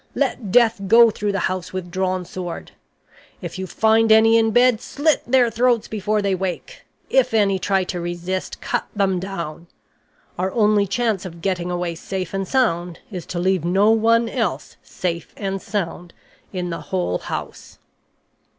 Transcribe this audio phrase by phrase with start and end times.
[0.15, 2.71] Let death go through the house with drawn sword!
[3.39, 6.81] If you find any in bed, slit their throats before they wake;
[7.11, 9.67] if any try to resist, cut them down.
[10.39, 14.75] Our only chance of getting away safe and sound is to leave no one else
[14.81, 16.15] safe and sound
[16.51, 17.77] in the whole house.'